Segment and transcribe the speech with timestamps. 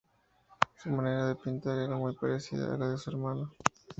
[0.81, 3.51] Su manera de pintar era muy parecida a la de su hermano.